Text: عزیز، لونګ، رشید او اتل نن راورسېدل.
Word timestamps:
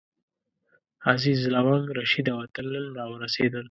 عزیز، 1.11 1.41
لونګ، 1.53 1.85
رشید 1.99 2.27
او 2.33 2.37
اتل 2.45 2.65
نن 2.73 2.85
راورسېدل. 2.97 3.59